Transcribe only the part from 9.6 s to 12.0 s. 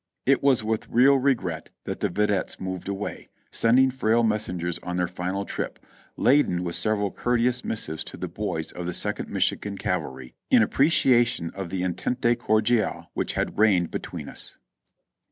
Cavalry, in apprecia tion of the